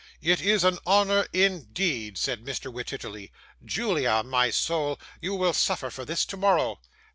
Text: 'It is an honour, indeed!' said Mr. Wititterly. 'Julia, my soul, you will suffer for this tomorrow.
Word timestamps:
'It 0.19 0.41
is 0.41 0.63
an 0.63 0.79
honour, 0.87 1.27
indeed!' 1.31 2.17
said 2.17 2.43
Mr. 2.43 2.73
Wititterly. 2.73 3.31
'Julia, 3.63 4.23
my 4.23 4.49
soul, 4.49 4.99
you 5.21 5.35
will 5.35 5.53
suffer 5.53 5.91
for 5.91 6.05
this 6.05 6.25
tomorrow. 6.25 6.79